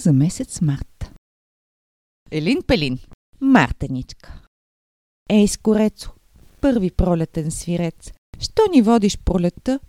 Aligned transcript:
за 0.00 0.12
месец 0.12 0.60
март. 0.60 1.10
Елин 2.30 2.62
Пелин, 2.62 2.98
Мартеничка. 3.40 4.42
Ей, 5.28 5.48
скорецо, 5.48 6.10
първи 6.60 6.90
пролетен 6.90 7.50
свирец, 7.50 8.12
що 8.40 8.62
ни 8.70 8.82
водиш 8.82 9.18
пролета, 9.18 9.80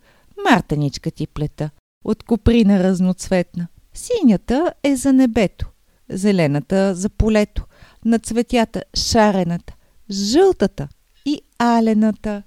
Мартеничка 0.49 1.11
ти 1.11 1.27
плета, 1.27 1.69
от 2.05 2.23
куприна 2.23 2.83
разноцветна. 2.83 3.67
Синята 3.93 4.73
е 4.83 4.95
за 4.95 5.13
небето, 5.13 5.71
зелената 6.09 6.95
за 6.95 7.09
полето, 7.09 7.65
на 8.05 8.19
цветята 8.19 8.83
шарената, 8.95 9.75
жълтата 10.11 10.87
и 11.25 11.41
алената. 11.57 12.43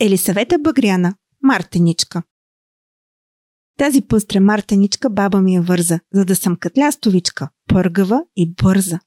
Елисавета 0.00 0.58
Багряна, 0.58 1.14
Мартеничка. 1.42 2.22
Тази 3.78 4.02
пъстра 4.02 4.40
мартеничка 4.40 5.10
баба 5.10 5.40
ми 5.40 5.54
я 5.54 5.62
върза, 5.62 6.00
за 6.14 6.24
да 6.24 6.36
съм 6.36 6.56
катлястовичка, 6.56 7.48
пъргава 7.68 8.22
и 8.36 8.54
бърза. 8.62 8.98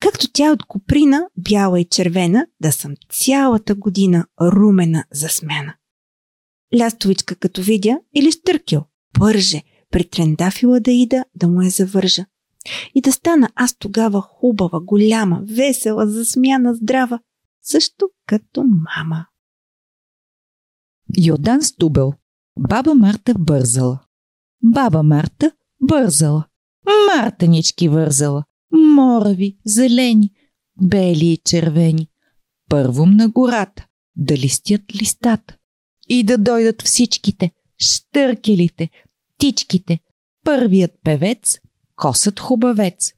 Както 0.00 0.32
тя 0.32 0.52
от 0.52 0.62
куприна, 0.62 1.26
бяла 1.36 1.80
и 1.80 1.84
червена, 1.84 2.46
да 2.60 2.72
съм 2.72 2.94
цялата 3.10 3.74
година 3.74 4.26
румена 4.40 5.04
за 5.12 5.28
смена. 5.28 5.74
Лястовичка 6.78 7.36
като 7.36 7.62
видя 7.62 7.98
или 8.14 8.32
штъркил, 8.32 8.84
пърже, 9.18 9.62
при 9.90 10.08
трендафила 10.08 10.80
да 10.80 10.90
ида 10.90 11.24
да 11.34 11.48
му 11.48 11.62
я 11.62 11.70
завържа. 11.70 12.24
И 12.94 13.00
да 13.00 13.12
стана 13.12 13.50
аз 13.54 13.76
тогава 13.76 14.20
хубава, 14.20 14.80
голяма, 14.80 15.42
весела, 15.44 16.06
засмяна, 16.06 16.74
здрава, 16.74 17.20
също 17.62 18.08
като 18.26 18.64
мама. 18.64 19.26
Йордан 21.18 21.62
Стубел 21.62 22.12
Баба 22.58 22.94
Марта 22.94 23.34
бързала. 23.38 24.00
Баба 24.62 25.02
Марта 25.02 25.52
бързала. 25.82 26.46
Мартанички 27.16 27.88
вързала. 27.88 28.44
Морави, 28.72 29.58
зелени, 29.66 30.30
бели 30.82 31.26
и 31.26 31.38
червени. 31.44 32.08
Първом 32.70 33.16
на 33.16 33.28
гората, 33.28 33.86
да 34.16 34.36
листят 34.36 34.82
листата. 34.94 35.56
И 36.08 36.24
да 36.24 36.38
дойдат 36.38 36.82
всичките, 36.82 37.50
штъркелите, 37.78 38.88
птичките. 39.36 39.98
Първият 40.44 40.92
певец, 41.04 41.58
косът 41.96 42.40
хубавец. 42.40 43.12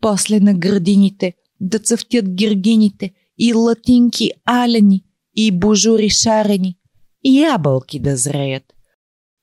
После 0.00 0.40
на 0.40 0.54
градините, 0.54 1.34
да 1.60 1.78
цъфтят 1.78 2.34
гиргините 2.34 3.10
и 3.38 3.54
латинки 3.54 4.30
алени 4.44 5.04
и 5.36 5.58
божури 5.58 6.10
шарени, 6.10 6.78
и 7.24 7.40
ябълки 7.40 8.00
да 8.00 8.16
зреят 8.16 8.75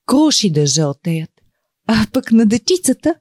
круши 0.05 0.51
да 0.51 0.65
жълтеят. 0.65 1.31
А 1.87 2.07
пък 2.13 2.31
на 2.31 2.45
дечицата, 2.45 3.15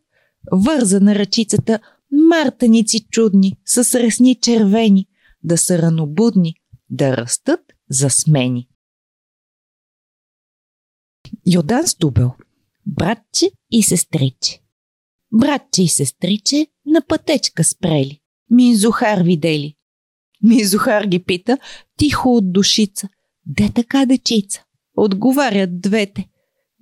върза 0.52 1.00
на 1.00 1.14
ръчицата, 1.14 1.80
мартаници 2.12 3.06
чудни, 3.10 3.56
с 3.64 4.00
ресни 4.00 4.34
червени, 4.34 5.06
да 5.42 5.58
са 5.58 5.78
ранобудни, 5.78 6.54
да 6.90 7.16
растат 7.16 7.60
за 7.90 8.10
смени. 8.10 8.68
Йодан 11.46 11.86
Стубел 11.86 12.32
Братче 12.86 13.50
и 13.70 13.82
сестриче 13.82 14.62
Братче 15.32 15.82
и 15.82 15.88
сестриче 15.88 16.66
на 16.86 17.02
пътечка 17.06 17.64
спрели. 17.64 18.20
Минзухар 18.50 19.22
видели. 19.22 19.76
Минзухар 20.42 21.04
ги 21.04 21.24
пита, 21.24 21.58
тихо 21.96 22.36
от 22.36 22.52
душица. 22.52 23.08
Де 23.46 23.70
така 23.74 24.06
дечица? 24.06 24.64
Отговарят 24.96 25.80
двете 25.80 26.28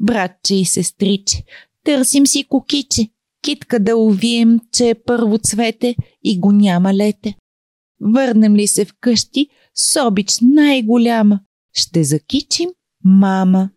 братче 0.00 0.54
и 0.54 0.64
сестриче. 0.64 1.44
Търсим 1.84 2.26
си 2.26 2.44
кокиче, 2.48 3.08
китка 3.42 3.80
да 3.80 3.96
увием, 3.96 4.60
че 4.72 4.88
е 4.88 4.94
първо 4.94 5.38
цвете 5.38 5.96
и 6.24 6.40
го 6.40 6.52
няма 6.52 6.94
лете. 6.94 7.36
Върнем 8.00 8.56
ли 8.56 8.66
се 8.66 8.84
вкъщи, 8.84 9.48
с 9.74 10.06
обич 10.06 10.38
най-голяма, 10.42 11.40
ще 11.72 12.04
закичим 12.04 12.70
мама. 13.04 13.70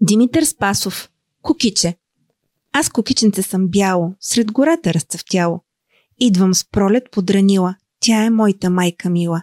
Димитър 0.00 0.44
Спасов 0.44 1.10
Кокиче 1.42 1.96
Аз 2.72 2.88
кокиченце 2.88 3.42
съм 3.42 3.68
бяло, 3.68 4.14
сред 4.20 4.52
гората 4.52 4.94
разцъфтяло. 4.94 5.60
Идвам 6.20 6.54
с 6.54 6.64
пролет 6.70 7.10
подранила, 7.10 7.76
тя 8.00 8.24
е 8.24 8.30
моята 8.30 8.70
майка 8.70 9.10
мила. 9.10 9.42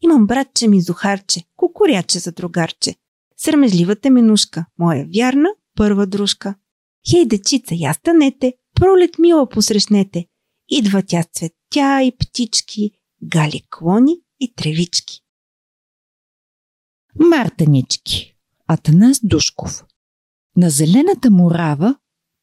Имам 0.00 0.26
братче 0.26 0.68
ми 0.68 0.80
Зухарче, 0.80 1.42
кукуряче 1.56 2.18
за 2.18 2.32
другарче. 2.32 2.94
Сърмежливата 3.36 4.10
минушка, 4.10 4.66
моя 4.78 5.06
вярна 5.14 5.48
първа 5.76 6.06
дружка. 6.06 6.54
Хей, 7.10 7.26
дечица, 7.26 7.74
я 7.74 7.92
станете, 7.92 8.54
пролет 8.74 9.18
мила 9.18 9.48
посрещнете. 9.48 10.26
Идва 10.68 11.02
тя 11.02 11.22
с 11.22 11.38
цветя 11.38 12.02
и 12.02 12.12
птички, 12.18 12.90
гали 13.22 13.62
клони 13.70 14.16
и 14.40 14.54
тревички. 14.54 15.20
Мартанички 17.20 18.36
Атанас 18.66 19.20
Душков 19.22 19.84
На 20.56 20.70
зелената 20.70 21.30
мурава 21.30 21.96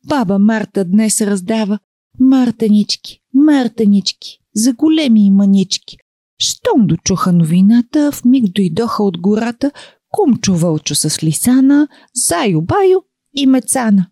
баба 0.07 0.39
Марта 0.39 0.85
днес 0.85 1.21
раздава 1.21 1.79
Мартанички, 2.19 3.19
мартанички, 3.33 4.39
за 4.55 4.73
големи 4.73 5.25
и 5.25 5.31
манички. 5.31 5.97
Щом 6.39 6.87
дочуха 6.87 7.31
новината, 7.31 8.11
в 8.11 8.25
миг 8.25 8.53
дойдоха 8.53 9.03
от 9.03 9.17
гората 9.17 9.71
Кумчо 10.11 10.55
Вълчо 10.55 10.95
с 10.95 11.23
Лисана, 11.23 11.87
Зайо 12.13 12.61
Байо 12.61 13.03
и 13.33 13.47
Мецана. 13.47 14.07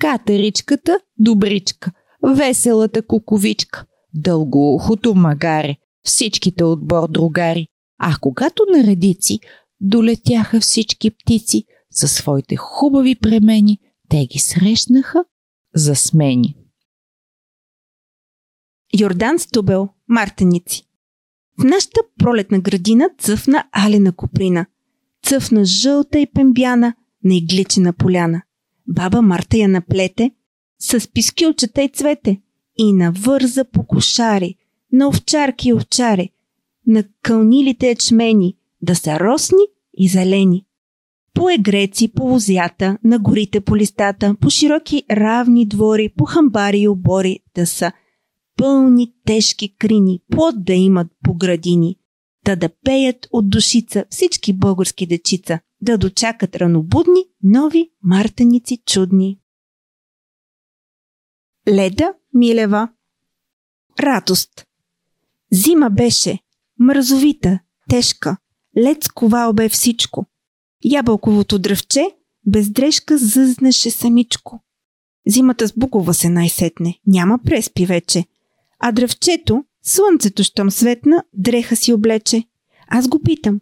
Катеричката 0.00 1.00
Добричка, 1.18 1.92
веселата 2.22 3.06
куковичка, 3.06 3.86
дългоухото 4.14 5.14
магаре, 5.14 5.76
всичките 6.04 6.64
отбор 6.64 7.08
другари. 7.08 7.66
А 7.98 8.16
когато 8.20 8.62
на 8.72 8.84
редици 8.84 9.40
долетяха 9.80 10.60
всички 10.60 11.10
птици 11.10 11.64
със 11.90 12.12
своите 12.12 12.56
хубави 12.56 13.14
премени, 13.14 13.78
те 14.08 14.26
ги 14.26 14.38
срещнаха 14.38 15.24
за 15.74 15.94
смени. 15.94 16.56
Йордан 18.98 19.38
Стубел, 19.38 19.88
Мартеници 20.08 20.82
В 21.60 21.64
нашата 21.64 22.00
пролетна 22.18 22.60
градина 22.60 23.10
цъфна 23.18 23.64
алена 23.72 24.12
куприна– 24.12 24.66
цъфна 25.26 25.64
жълта 25.64 26.18
и 26.18 26.26
пембяна 26.26 26.94
на 27.24 27.34
игличена 27.34 27.92
поляна. 27.92 28.42
Баба 28.88 29.22
Марта 29.22 29.56
я 29.56 29.68
наплете 29.68 30.30
с 30.78 31.12
пискилчета 31.12 31.82
и 31.82 31.88
цвете 31.88 32.40
и 32.76 32.92
навърза 32.92 33.64
по 33.64 33.86
кошари, 33.86 34.54
на 34.92 35.08
овчарки 35.08 35.68
и 35.68 35.72
овчари, 35.72 36.30
на 36.86 37.04
кълнилите 37.22 37.88
ячмени, 37.88 38.56
да 38.82 38.94
са 38.94 39.20
росни 39.20 39.64
и 39.98 40.08
зелени. 40.08 40.64
По 41.34 41.50
егреци, 41.50 42.08
по 42.08 42.24
лозята, 42.24 42.98
на 43.04 43.18
горите 43.18 43.60
по 43.60 43.76
листата, 43.76 44.34
по 44.40 44.50
широки 44.50 45.02
равни 45.10 45.66
двори, 45.66 46.08
по 46.16 46.24
хамбари 46.24 46.78
и 46.78 46.88
обори 46.88 47.40
да 47.54 47.66
са 47.66 47.92
пълни 48.56 49.12
тежки 49.24 49.76
крини, 49.78 50.20
плод 50.30 50.64
да 50.64 50.72
имат 50.72 51.06
по 51.24 51.34
градини, 51.34 51.96
та 52.46 52.56
да 52.56 52.68
пеят 52.84 53.28
от 53.32 53.50
душица 53.50 54.04
всички 54.10 54.52
български 54.52 55.06
дечица, 55.06 55.60
да 55.80 55.98
дочакат 55.98 56.56
ранобудни, 56.56 57.24
нови 57.42 57.90
мартаници 58.02 58.82
чудни. 58.86 59.38
Леда 61.68 62.14
Милева 62.34 62.88
Радост 64.00 64.66
Зима 65.52 65.90
беше, 65.90 66.38
мързовита, 66.78 67.58
тежка, 67.88 68.36
лед 68.78 69.04
сковал 69.04 69.52
бе 69.52 69.68
всичко. 69.68 70.26
Ябълковото 70.84 71.58
дръвче 71.58 72.10
без 72.46 72.70
дрежка 72.70 73.18
зъзнеше 73.18 73.90
самичко. 73.90 74.60
Зимата 75.26 75.66
сбукова 75.66 76.14
се 76.14 76.28
най-сетне, 76.28 77.00
няма 77.06 77.38
преспи 77.38 77.86
вече. 77.86 78.24
А 78.80 78.92
дръвчето 78.92 79.64
Слънцето, 79.86 80.42
щом 80.44 80.70
светна, 80.70 81.24
дреха 81.32 81.76
си 81.76 81.92
облече. 81.92 82.44
Аз 82.88 83.08
го 83.08 83.22
питам. 83.22 83.60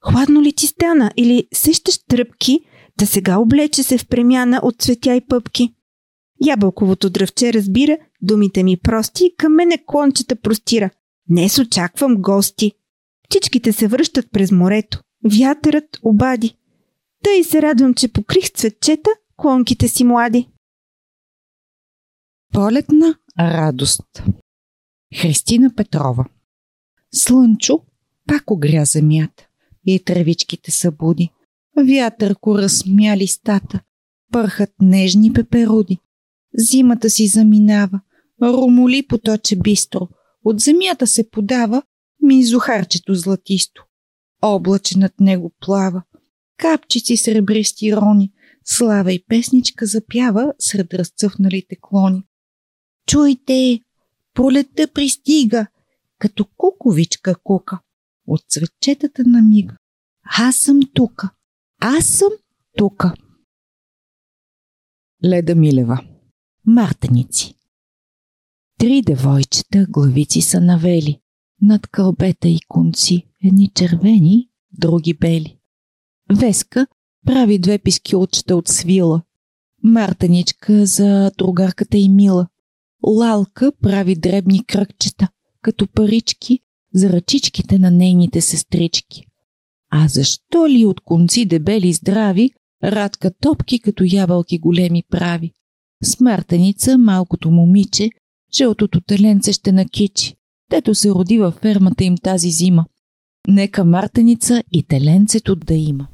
Хладно 0.00 0.42
ли 0.42 0.52
ти 0.52 0.66
стана 0.66 1.12
или 1.16 1.48
сещаш 1.54 1.98
тръпки, 2.08 2.60
да 2.98 3.06
сега 3.06 3.38
облече 3.38 3.82
се 3.82 3.98
в 3.98 4.06
премяна 4.06 4.60
от 4.62 4.78
цветя 4.78 5.14
и 5.14 5.20
пъпки? 5.20 5.74
Ябълковото 6.46 7.10
дръвче 7.10 7.52
разбира, 7.52 7.98
думите 8.22 8.62
ми 8.62 8.76
прости, 8.76 9.34
към 9.38 9.54
мене 9.54 9.84
клончета 9.86 10.36
простира. 10.36 10.90
Днес 11.30 11.58
очаквам 11.58 12.16
гости. 12.16 12.72
Птичките 13.28 13.72
се 13.72 13.88
връщат 13.88 14.26
през 14.32 14.50
морето. 14.50 15.00
Вятърът 15.38 15.98
обади. 16.02 16.56
Тъй 17.24 17.44
се 17.44 17.62
радвам, 17.62 17.94
че 17.94 18.12
покрих 18.12 18.50
цветчета 18.50 19.10
клонките 19.36 19.88
си 19.88 20.04
млади. 20.04 20.48
Полетна 22.52 23.14
радост 23.38 24.22
Христина 25.20 25.74
Петрова 25.76 26.24
Слънчо 27.14 27.80
пак 28.28 28.50
огря 28.50 28.84
земята 28.84 29.46
и 29.86 30.04
тревичките 30.04 30.70
събуди. 30.70 31.30
Вятърко 31.88 32.58
разсмя 32.58 33.16
листата. 33.16 33.80
Пърхат 34.32 34.70
нежни 34.80 35.32
пеперуди. 35.32 35.98
Зимата 36.54 37.10
си 37.10 37.26
заминава. 37.26 38.00
Ромоли 38.42 39.06
поточе 39.06 39.56
бистро. 39.56 40.08
От 40.44 40.60
земята 40.60 41.06
се 41.06 41.30
подава 41.30 41.82
мизухарчето 42.22 43.14
златисто. 43.14 43.84
Облаче 44.42 44.98
над 44.98 45.20
него 45.20 45.52
плава. 45.60 46.02
Капчици 46.56 47.16
сребристи 47.16 47.96
рони. 47.96 48.32
Слава 48.64 49.12
и 49.12 49.24
песничка 49.28 49.86
запява 49.86 50.52
сред 50.58 50.94
разцъфналите 50.94 51.76
клони. 51.80 52.22
Чуйте, 53.06 53.80
пролетта 54.34 54.88
пристига, 54.94 55.66
като 56.18 56.46
куковичка 56.56 57.34
кука. 57.44 57.80
От 58.26 58.40
цветчетата 58.48 59.22
на 59.26 59.42
мига. 59.42 59.76
Аз 60.38 60.56
съм 60.56 60.80
тука. 60.94 61.30
Аз 61.80 62.06
съм 62.06 62.30
тука. 62.76 63.14
Леда 65.24 65.54
Милева 65.54 66.00
Мартеници 66.66 67.54
Три 68.78 69.02
девойчета 69.02 69.86
главици 69.88 70.40
са 70.40 70.60
навели. 70.60 71.20
Над 71.62 71.86
кълбета 71.86 72.48
и 72.48 72.58
конци, 72.68 73.26
едни 73.44 73.70
червени, 73.74 74.48
други 74.72 75.14
бели. 75.14 75.58
Веска 76.32 76.86
прави 77.26 77.58
две 77.58 77.78
пискилчета 77.78 78.56
от 78.56 78.68
свила. 78.68 79.22
Мартеничка 79.82 80.86
за 80.86 81.30
другарката 81.38 81.98
и 81.98 82.08
мила. 82.08 82.48
Лалка 83.06 83.72
прави 83.82 84.14
дребни 84.14 84.64
кръгчета, 84.64 85.28
като 85.62 85.86
парички 85.86 86.60
за 86.94 87.10
ръчичките 87.10 87.78
на 87.78 87.90
нейните 87.90 88.40
сестрички. 88.40 89.26
А 89.90 90.08
защо 90.08 90.68
ли 90.68 90.84
от 90.84 91.00
конци 91.00 91.46
дебели 91.46 91.92
здрави, 91.92 92.50
Радка 92.84 93.30
топки 93.30 93.80
като 93.80 94.04
ябълки 94.06 94.58
големи 94.58 95.02
прави? 95.10 95.52
Смартеница, 96.04 96.98
малкото 96.98 97.50
момиче, 97.50 98.10
жълтото 98.56 99.00
теленце 99.00 99.52
ще 99.52 99.72
накичи, 99.72 100.34
дето 100.70 100.94
се 100.94 101.10
роди 101.10 101.38
във 101.38 101.54
фермата 101.54 102.04
им 102.04 102.16
тази 102.16 102.50
зима. 102.50 102.86
Нека 103.48 103.84
мартеница 103.84 104.62
и 104.72 104.82
теленцето 104.82 105.56
да 105.56 105.74
има. 105.74 106.08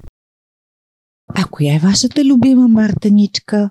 А 1.35 1.45
коя 1.45 1.75
е 1.75 1.79
вашата 1.79 2.25
любима 2.25 2.69
мартеничка? 2.69 3.71